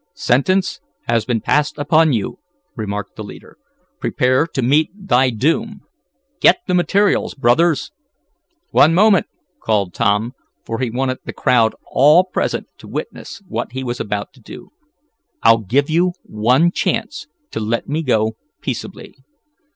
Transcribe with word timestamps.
"Sentence 0.15 0.81
has 1.07 1.25
been 1.25 1.41
passed 1.41 1.77
upon 1.77 2.11
you," 2.11 2.39
remarked 2.75 3.15
the 3.15 3.23
leader. 3.23 3.59
"Prepare 3.99 4.47
to 4.47 4.63
meet 4.63 4.89
thy 4.95 5.29
doom! 5.29 5.81
Get 6.39 6.57
the 6.65 6.73
materials, 6.73 7.35
brothers!" 7.35 7.91
"One 8.71 8.95
moment!" 8.95 9.27
called 9.61 9.93
Tom, 9.93 10.33
for 10.65 10.79
he 10.79 10.89
wanted 10.89 11.19
the 11.25 11.33
crowd 11.33 11.75
all 11.85 12.23
present 12.23 12.65
to 12.79 12.87
witness 12.87 13.43
what 13.47 13.73
he 13.73 13.83
was 13.83 13.99
about 13.99 14.33
to 14.33 14.39
do. 14.39 14.71
"I'll 15.43 15.59
give 15.59 15.87
you 15.87 16.13
one 16.23 16.71
chance 16.71 17.27
to 17.51 17.59
let 17.59 17.87
me 17.87 18.01
go 18.01 18.37
peaceably. 18.59 19.13